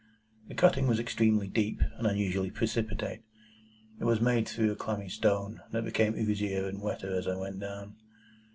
[0.47, 3.21] The cutting was extremely deep, and unusually precipitate.
[3.99, 7.59] It was made through a clammy stone, that became oozier and wetter as I went
[7.59, 7.97] down.